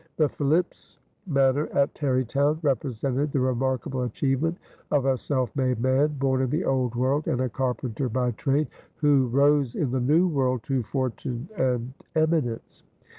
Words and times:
The 0.17 0.29
Philipse 0.29 0.97
Manor, 1.27 1.67
at 1.77 1.93
Tarrytown, 1.93 2.57
represented 2.63 3.31
the 3.31 3.39
remarkable 3.39 4.01
achievement 4.01 4.57
of 4.89 5.05
a 5.05 5.15
self 5.15 5.55
made 5.55 5.79
man, 5.79 6.15
born 6.17 6.41
in 6.41 6.49
the 6.49 6.65
Old 6.65 6.95
World 6.95 7.27
and 7.27 7.39
a 7.39 7.47
carpenter 7.49 8.09
by 8.09 8.31
trade, 8.31 8.67
who 8.95 9.27
rose 9.27 9.75
in 9.75 9.91
the 9.91 9.99
New 10.01 10.27
World 10.27 10.63
to 10.63 10.81
fortune 10.81 11.49
and 11.55 11.93
eminence. 12.15 12.81